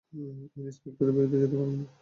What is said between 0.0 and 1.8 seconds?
আমি ইন্সপেক্টরের বিরুদ্ধে যেতে পারব